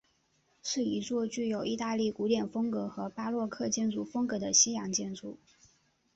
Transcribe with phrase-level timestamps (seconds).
[0.63, 5.37] 是一座具有意大利古典风格和巴洛克建筑风格的西洋建筑。